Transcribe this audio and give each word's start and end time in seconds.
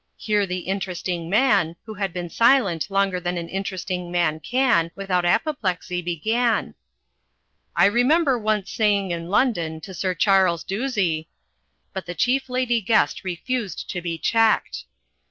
Here 0.17 0.47
the 0.47 0.61
Interesting 0.65 1.29
Man, 1.29 1.75
who 1.85 1.93
had 1.93 2.11
been 2.11 2.27
silent 2.31 2.89
longer 2.89 3.19
than 3.19 3.37
an 3.37 3.47
Interesting 3.47 4.11
Man 4.11 4.39
can, 4.39 4.89
without 4.95 5.25
apoplexy, 5.25 6.01
began: 6.01 6.73
"I 7.75 7.85
remember 7.85 8.35
once 8.39 8.71
saying 8.71 9.11
in 9.11 9.29
London 9.29 9.79
to 9.81 9.93
Sir 9.93 10.15
Charles 10.15 10.63
Doosey" 10.63 11.27
But 11.93 12.07
the 12.07 12.15
Chief 12.15 12.49
Lady 12.49 12.81
Guest 12.81 13.23
refused 13.23 13.91
to 13.91 14.01
be 14.01 14.17
checked. 14.17 14.85